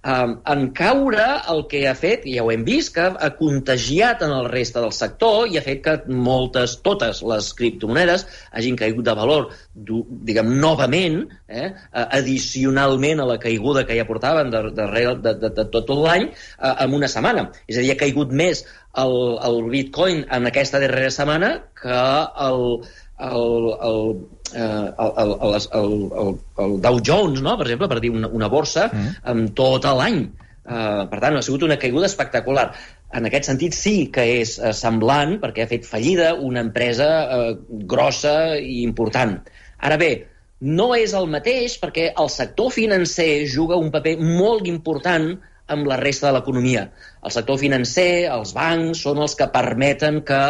[0.01, 4.31] Um, en caure, el que ha fet, ja ho hem vist, que ha contagiat en
[4.33, 8.25] el reste del sector i ha fet que moltes, totes les criptomonedes
[8.57, 11.21] hagin caigut de valor, diguem, novament,
[11.53, 14.89] eh, addicionalment a la caiguda que ja portaven de, de,
[15.21, 17.51] de, de, de tot l'any, eh, en una setmana.
[17.69, 18.65] És a dir, ha caigut més
[19.05, 19.15] el,
[19.51, 22.01] el Bitcoin en aquesta darrera setmana que
[22.49, 22.65] el,
[23.29, 24.01] el, el,
[24.55, 27.57] eh, el, el, el, el, el Dow Jones, no?
[27.59, 29.21] per exemple, per dir una, una borsa, mm.
[29.33, 30.23] amb tot l'any.
[30.71, 32.69] Uh, per tant, ha sigut una caiguda espectacular.
[33.17, 37.55] En aquest sentit, sí que és uh, semblant, perquè ha fet fallida una empresa uh,
[37.91, 39.39] grossa i important.
[39.83, 40.11] Ara bé,
[40.61, 45.33] no és el mateix perquè el sector financer juga un paper molt important
[45.75, 46.85] amb la resta de l'economia.
[47.25, 50.41] El sector financer, els bancs, són els que permeten que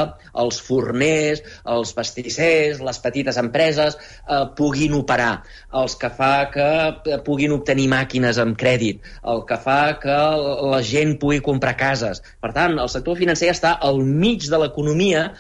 [0.43, 1.43] els forners,
[1.75, 5.33] els pastissers, les petites empreses eh, puguin operar,
[5.83, 9.01] els que fa que eh, puguin obtenir màquines amb crèdit,
[9.35, 10.19] el que fa que
[10.75, 12.23] la gent pugui comprar cases.
[12.41, 15.31] Per tant, el sector financer està al mig de l'economia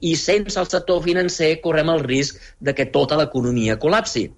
[0.00, 4.28] i sense el sector financer correm el risc de que tota l'economia col·lapsi.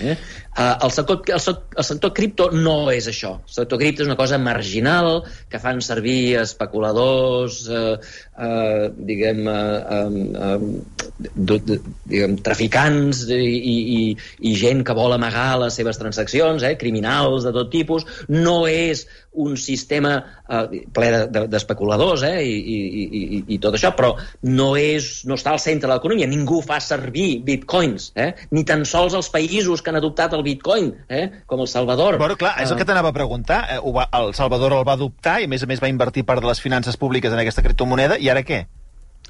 [0.00, 0.16] Eh?
[0.50, 3.36] Uh, el, sector, el, el sector cripto no és això.
[3.46, 7.94] El sector cripto és una cosa marginal que fan servir especuladors, uh,
[8.34, 10.66] uh, diguem, uh, um, um,
[11.38, 14.00] diguem, traficants i, i,
[14.50, 18.08] i gent que vol amagar les seves transaccions, eh, criminals de tot tipus.
[18.28, 20.16] No és un sistema
[20.48, 20.64] uh,
[20.94, 25.38] ple d'especuladors de, de, eh, i, i, i, i tot això, però no, és, no
[25.38, 26.28] està al centre de l'economia.
[26.30, 28.32] Ningú fa servir bitcoins, eh?
[28.50, 31.26] ni tan sols els països que han adoptat el bitcoin, eh?
[31.46, 32.18] com el Salvador.
[32.18, 33.62] Bueno, clar, és el que t'anava a preguntar.
[33.76, 36.42] Eh, va, el Salvador el va adoptar i, a més a més, va invertir part
[36.42, 38.64] de les finances públiques en aquesta criptomoneda, i ara què?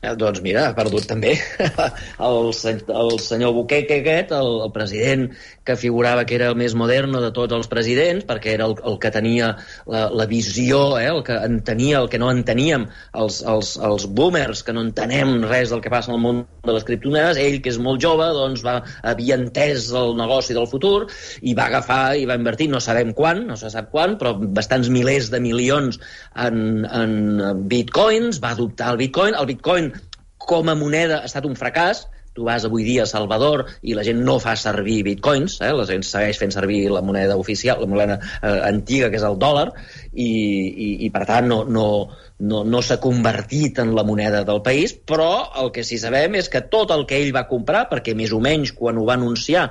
[0.00, 1.34] Eh, doncs mira, ha perdut també
[2.26, 5.26] el, el senyor Buqueque aquest, el, el president
[5.68, 8.96] que figurava que era el més moderno de tots els presidents, perquè era el, el
[9.02, 9.50] que tenia
[9.84, 14.62] la, la visió, eh, el que entenia el que no enteníem els, els, els boomers,
[14.64, 17.80] que no entenem res del que passa el món de les criptomonedes, ell, que és
[17.84, 21.10] molt jove, doncs va, havia entès el negoci del futur
[21.44, 24.88] i va agafar i va invertir, no sabem quan, no se sap quan, però bastants
[24.88, 26.00] milers de milions
[26.40, 29.89] en, en bitcoins, va adoptar el bitcoin, el bitcoin
[30.50, 34.04] com a moneda ha estat un fracàs, tu vas avui dia a Salvador i la
[34.06, 35.72] gent no fa servir bitcoins, eh?
[35.74, 39.38] la gent segueix fent servir la moneda oficial, la moneda eh, antiga, que és el
[39.42, 39.68] dòlar,
[40.12, 41.86] i, i, i per tant no, no,
[42.38, 45.30] no, no s'ha convertit en la moneda del país, però
[45.62, 48.42] el que sí sabem és que tot el que ell va comprar, perquè més o
[48.42, 49.70] menys quan ho va anunciar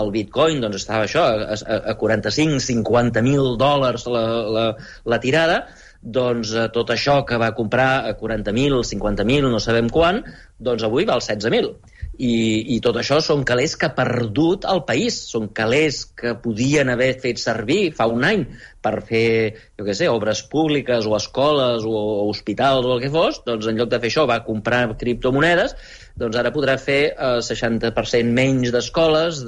[0.00, 4.66] el bitcoin doncs estava això, a, a 45-50 mil dòlars la, la,
[5.14, 5.64] la tirada,
[6.02, 10.22] doncs eh, tot això que va comprar a 40.000, 50.000, no sabem quan,
[10.58, 11.74] doncs avui val 16.000.
[12.20, 12.32] I,
[12.74, 17.14] I tot això són calés que ha perdut el país, són calés que podien haver
[17.22, 18.44] fet servir fa un any
[18.84, 23.12] per fer, jo què sé, obres públiques o escoles o, o hospitals o el que
[23.12, 25.76] fos, doncs en lloc de fer això va comprar criptomonedes,
[26.20, 29.40] doncs ara podrà fer eh, 60% menys d'escoles,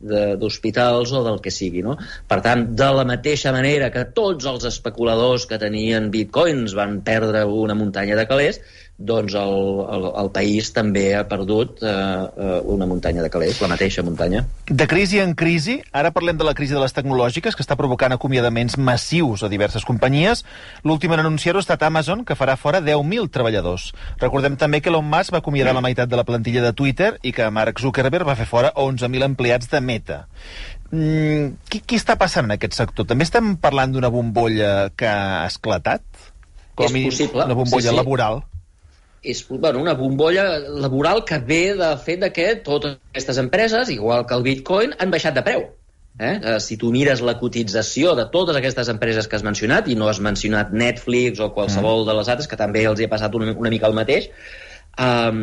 [0.00, 1.82] d'hospitals o del que sigui.
[1.86, 1.96] No?
[2.28, 7.46] Per tant, de la mateixa manera que tots els especuladors que tenien bitcoins van perdre
[7.46, 8.60] una muntanya de calés,
[8.98, 9.58] doncs el,
[9.92, 14.46] el, el país també ha perdut eh, eh, una muntanya de calés, la mateixa muntanya.
[14.66, 18.14] De crisi en crisi, ara parlem de la crisi de les tecnològiques, que està provocant
[18.16, 20.46] acomiadaments massius a diverses companyies.
[20.88, 23.90] L'últim en anunciar-ho ha estat Amazon, que farà fora 10.000 treballadors.
[24.22, 27.36] Recordem també que Elon Musk va acomiadar la meitat de la plantilla de Twitter i
[27.36, 30.22] que Mark Zuckerberg va fer fora 11.000 empleats de Meta.
[30.88, 33.04] Mm, què, què està passant en aquest sector?
[33.04, 36.04] També estem parlant d'una bombolla que ha esclatat?
[36.76, 37.44] Com és possible.
[37.44, 38.00] Una bombolla sí, sí.
[38.00, 38.46] laboral?
[39.32, 44.26] És bueno, una bombolla laboral que ve del fet de que totes aquestes empreses, igual
[44.26, 45.66] que el Bitcoin, han baixat de preu.
[46.18, 46.40] Eh?
[46.42, 46.58] eh?
[46.60, 50.20] Si tu mires la cotització de totes aquestes empreses que has mencionat, i no has
[50.24, 52.10] mencionat Netflix o qualsevol mm.
[52.10, 54.30] de les altres, que també els hi ha passat una, una mica el mateix,
[54.96, 55.42] um,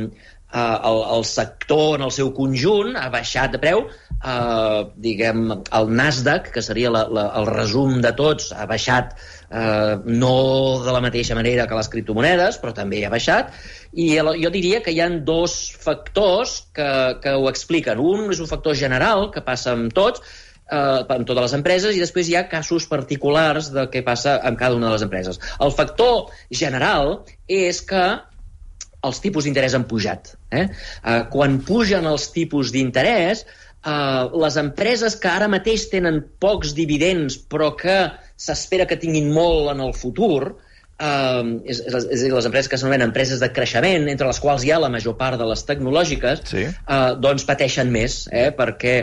[0.53, 5.93] uh, el, el sector en el seu conjunt ha baixat de preu, uh, diguem, el
[6.01, 9.13] Nasdaq, que seria la, la, el resum de tots, ha baixat
[9.53, 10.35] eh, no
[10.83, 13.53] de la mateixa manera que les criptomonedes, però també ha baixat,
[13.93, 16.89] i jo diria que hi han dos factors que,
[17.21, 18.01] que ho expliquen.
[18.01, 20.23] Un és un factor general que passa amb tots,
[20.65, 24.59] eh, en totes les empreses, i després hi ha casos particulars de què passa amb
[24.59, 25.41] cada una de les empreses.
[25.61, 28.05] El factor general és que
[29.03, 30.33] els tipus d'interès han pujat.
[30.49, 30.69] Eh?
[30.69, 37.37] Eh, quan pugen els tipus d'interès, eh, les empreses que ara mateix tenen pocs dividends
[37.51, 37.97] però que
[38.39, 40.55] s'espera que tinguin molt en el futur,
[41.03, 44.37] Uh, és, és, és a dir, les empreses que s'anomenen empreses de creixement, entre les
[44.39, 46.67] quals hi ha la major part de les tecnològiques, sí.
[46.69, 48.93] uh, doncs pateixen més, eh, perquè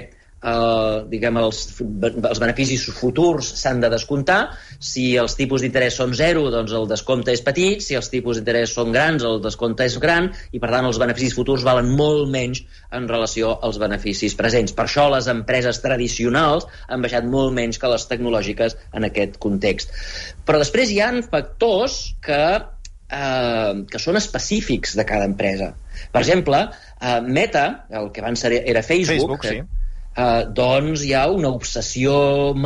[0.41, 4.41] eh, diguem, els, els beneficis futurs s'han de descomptar.
[4.81, 7.85] Si els tipus d'interès són zero, doncs el descompte és petit.
[7.85, 10.31] Si els tipus d'interès són grans, el descompte és gran.
[10.53, 12.65] I, per tant, els beneficis futurs valen molt menys
[12.97, 14.75] en relació als beneficis presents.
[14.77, 19.95] Per això les empreses tradicionals han baixat molt menys que les tecnològiques en aquest context.
[20.47, 22.41] Però després hi han factors que,
[23.13, 25.75] eh, que són específics de cada empresa.
[26.11, 26.63] Per exemple,
[27.01, 29.61] eh, Meta, el que abans era Facebook, Facebook sí
[30.25, 32.15] eh, doncs hi ha una obsessió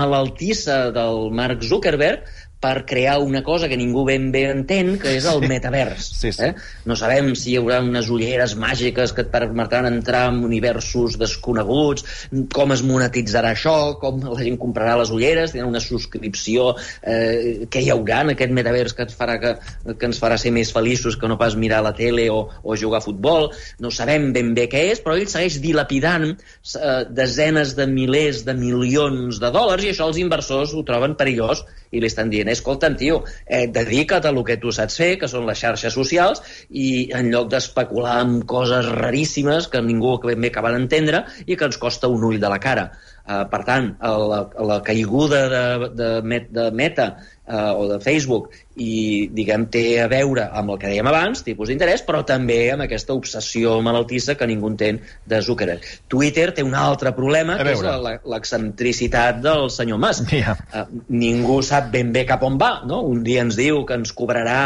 [0.01, 2.31] malaltissa del Mark Zuckerberg
[2.64, 6.07] per crear una cosa que ningú ben bé entén, que és el metavers.
[6.16, 6.48] Sí, sí.
[6.48, 6.55] Eh?
[6.88, 12.07] No sabem si hi haurà unes ulleres màgiques que et permetran entrar en universos desconeguts,
[12.55, 16.70] com es monetitzarà això, com la gent comprarà les ulleres, tenen una subscripció,
[17.03, 19.55] eh, què hi haurà en aquest metavers que, et farà que,
[19.92, 23.03] que ens farà ser més feliços que no pas mirar la tele o, o jugar
[23.03, 23.50] a futbol.
[23.85, 28.57] No sabem ben bé què és, però ell segueix dilapidant eh, desenes de milers de
[28.57, 32.97] milions de dòlars i això els inversors ho troben perillós i li estan dient, escolta'm,
[33.01, 37.11] tio, eh, dedica't a el que tu saps fer, que són les xarxes socials, i
[37.14, 41.81] en lloc d'especular amb coses raríssimes que ningú ben bé acaba d'entendre i que ens
[41.81, 42.90] costa un ull de la cara.
[43.25, 47.07] Uh, per tant, la, la caiguda de, de, de Meta
[47.46, 51.70] uh, o de Facebook i, diguem, té a veure amb el que dèiem abans, tipus
[51.70, 55.87] d'interès, però també amb aquesta obsessió malaltissa que ningú entén de Zuckerberg.
[56.11, 60.33] Twitter té un altre problema, que és l'excentricitat del senyor Musk.
[60.35, 60.59] Yeah.
[60.74, 63.04] Uh, ningú sap ben bé cap on va, no?
[63.07, 64.61] Un dia ens diu que ens cobrarà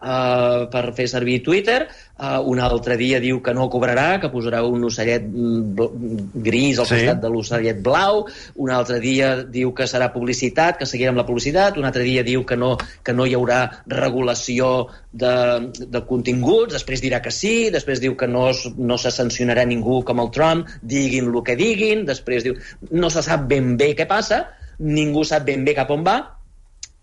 [0.00, 1.84] uh, per fer servir Twitter,
[2.18, 6.88] uh, un altre dia diu que no cobrarà, que posarà un ocellet mm, gris al
[6.88, 6.96] sí.
[6.96, 8.24] costat de l'ocellet blau,
[8.56, 12.24] un altre dia diu que serà publicitat, que seguirà amb la publicitat, un altre dia
[12.26, 13.60] diu que no, que no hi haurà
[13.90, 15.34] regulació de,
[15.80, 20.22] de continguts, després dirà que sí, després diu que no, no se sancionarà ningú com
[20.22, 22.58] el Trump, diguin el que diguin, després diu
[22.90, 24.44] no se sap ben bé què passa,
[24.80, 26.18] ningú sap ben bé cap on va,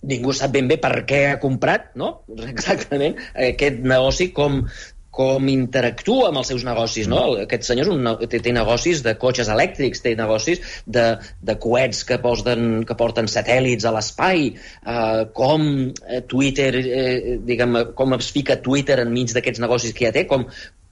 [0.03, 2.19] ningú sap ben bé per què ha comprat, no?
[2.51, 4.61] Exactament, aquest negoci com,
[5.17, 7.23] com interactua amb els seus negocis, no?
[7.41, 11.07] Aquest senyor és un, té, té negocis de cotxes elèctrics, té negocis de,
[11.41, 15.67] de coets que, posen, que porten satèl·lits a l'espai, eh, com
[16.29, 20.45] Twitter, eh, diguem, com es fica Twitter enmig d'aquests negocis que ja té, com,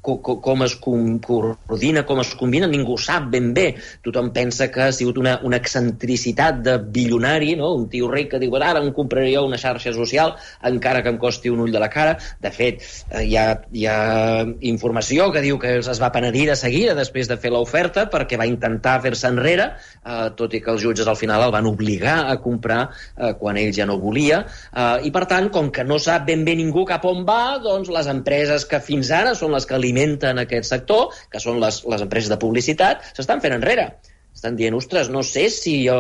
[0.06, 3.66] co co com es com coordina, com es combina, ningú sap ben bé.
[4.06, 7.72] Tothom pensa que ha sigut una, una excentricitat de bilionari, no?
[7.80, 10.36] un tio ric que diu ara em compraria una xarxa social
[10.70, 12.18] encara que em costi un ull de la cara.
[12.42, 13.98] De fet, eh, hi ha, hi ha
[14.70, 18.48] informació que diu que es va penedir de seguida després de fer l'oferta perquè va
[18.50, 19.72] intentar fer-se enrere,
[20.06, 23.58] eh, tot i que els jutges al final el van obligar a comprar eh, quan
[23.58, 24.44] ell ja no volia.
[24.70, 27.90] Eh, I per tant, com que no sap ben bé ningú cap on va, doncs
[27.94, 32.04] les empreses que fins ara són les que alimenten aquest sector, que són les, les
[32.04, 33.94] empreses de publicitat, s'estan fent enrere
[34.36, 35.96] estan dient, ostres, no sé si jo,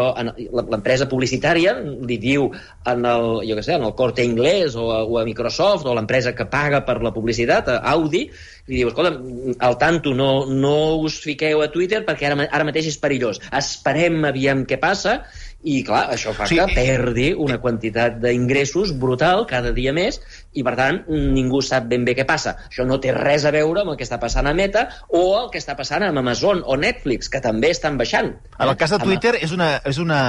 [0.51, 2.49] l'empresa publicitària li diu
[2.91, 5.93] en el, jo què sé, en el Corte Inglés o a, o a Microsoft o
[5.95, 8.25] l'empresa que paga per la publicitat, a Audi,
[8.67, 9.15] li diu, escolta,
[9.63, 10.75] al tanto, no, no
[11.07, 13.39] us fiqueu a Twitter perquè ara, ara mateix és perillós.
[13.55, 15.21] Esperem, aviam què passa,
[15.65, 16.59] i clar, això fa sí.
[16.59, 20.19] que perdi una quantitat d'ingressos brutal cada dia més
[20.55, 22.55] i per tant ningú sap ben bé què passa.
[22.69, 25.51] Això no té res a veure amb el que està passant a Meta o el
[25.53, 28.33] que està passant amb Amazon o Netflix, que també estan baixant.
[28.59, 29.75] En el cas de Twitter és una...
[29.85, 30.21] És una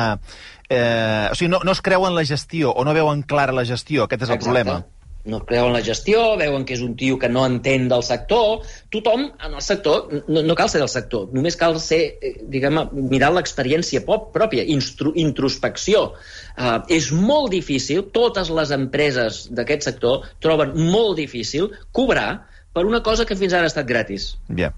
[0.69, 4.05] eh, o sigui, no, no es creuen la gestió o no veuen clara la gestió,
[4.05, 4.53] aquest és el Exacte.
[4.53, 4.85] problema
[5.27, 8.63] no creuen la gestió, veuen que és un tio que no entén del sector.
[8.95, 12.79] Tothom en el sector, no, no cal ser del sector, només cal ser, eh, diguem,
[13.11, 16.13] mirar l'experiència pròpia, introspecció.
[16.57, 23.03] Uh, és molt difícil, totes les empreses d'aquest sector troben molt difícil cobrar per una
[23.05, 24.35] cosa que fins ara ha estat gratis.
[24.49, 24.73] Yeah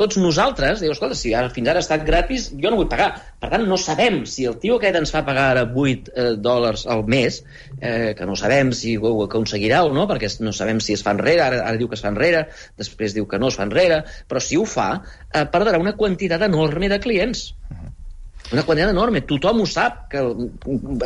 [0.00, 3.10] tots nosaltres, dius, escolta, si ara, fins ara ha estat gratis, jo no vull pagar.
[3.42, 6.86] Per tant, no sabem si el tio aquest ens fa pagar ara 8 eh, dòlars
[6.90, 7.40] al mes,
[7.78, 11.14] eh, que no sabem si ho aconseguirà o no, perquè no sabem si es fa
[11.14, 12.46] enrere, ara, ara diu que es fa enrere,
[12.80, 14.90] després diu que no es fa enrere, però si ho fa,
[15.30, 17.52] eh, perdrà una quantitat enorme de clients.
[17.70, 17.83] Uh -huh
[18.52, 20.20] una quantitat enorme, tothom ho sap, que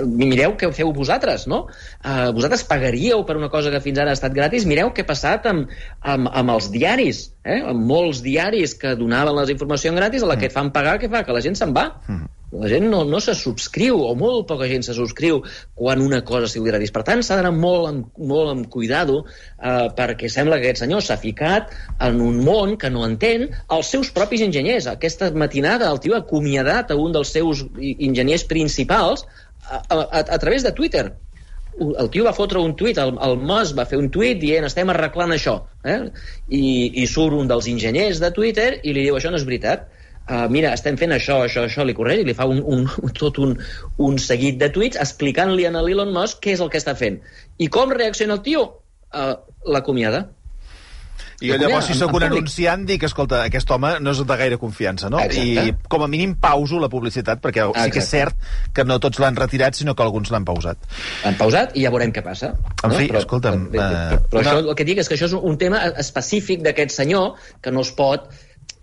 [0.09, 1.65] mireu què feu vosaltres, no?
[2.03, 5.11] Uh, vosaltres pagaríeu per una cosa que fins ara ha estat gratis, mireu què ha
[5.11, 5.71] passat amb,
[6.03, 7.61] amb, amb els diaris, eh?
[7.61, 10.57] amb molts diaris que donaven les informacions gratis, a la que mm.
[10.57, 11.23] fan pagar, què fa?
[11.27, 11.93] Que la gent se'n va.
[12.09, 15.43] Mm la gent no, no se subscriu, o molt poca gent se subscriu
[15.77, 16.93] quan una cosa sigui gratis.
[16.95, 21.05] Per tant, s'ha d'anar molt, amb, molt amb cuidado eh, perquè sembla que aquest senyor
[21.05, 21.75] s'ha ficat
[22.09, 24.89] en un món que no entén els seus propis enginyers.
[24.89, 29.27] Aquesta matinada el tio ha acomiadat a un dels seus enginyers principals
[29.69, 31.11] a, a, a, a través de Twitter
[31.79, 34.91] el tio va fotre un tuit, el, el Musk va fer un tuit dient estem
[34.91, 35.55] arreglant això
[35.87, 36.01] eh?
[36.51, 36.65] I,
[37.03, 39.87] i surt un dels enginyers de Twitter i li diu això no és veritat
[40.29, 42.87] uh, mira, estem fent això, això, això, li correix, i li fa un, un,
[43.19, 43.57] tot un,
[44.05, 47.21] un seguit de tuits explicant-li a l'Elon Musk què és el que està fent.
[47.59, 48.67] I com reacciona el tio?
[49.09, 49.35] Uh,
[49.73, 50.29] L'acomiada.
[51.39, 55.07] I llavors, si sóc un anunciant, dic, escolta, aquest home no és de gaire confiança,
[55.13, 55.21] no?
[55.23, 55.69] Exacte.
[55.71, 57.85] I com a mínim pauso la publicitat, perquè Exacte.
[57.85, 60.89] sí que és cert que no tots l'han retirat, sinó que alguns l'han pausat.
[61.23, 62.51] L'han pausat i ja veurem què passa.
[62.83, 62.99] En no?
[62.99, 63.69] fi, però, escolta'm...
[63.71, 66.67] Però, però, però uh, això, el que dic és que això és un tema específic
[66.67, 68.27] d'aquest senyor que no es pot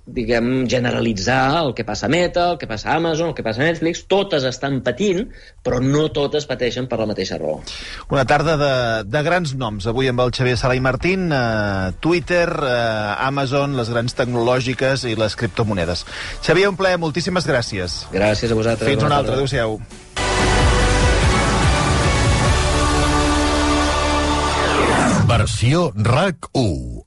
[0.05, 3.63] diguem, generalitzar el que passa a Meta, el que passa a Amazon, el que passa
[3.63, 5.25] a Netflix, totes estan patint,
[5.65, 7.57] però no totes pateixen per la mateixa raó.
[8.13, 8.73] Una tarda de,
[9.09, 12.75] de grans noms, avui amb el Xavier Sala i Martín, eh, Twitter, eh,
[13.25, 16.05] Amazon, les grans tecnològiques i les criptomonedes.
[16.45, 18.03] Xavier, un plaer, moltíssimes gràcies.
[18.13, 18.89] Gràcies a vosaltres.
[18.89, 19.79] Fins una altra, adéu-siau.
[25.25, 27.04] Versió RAC 1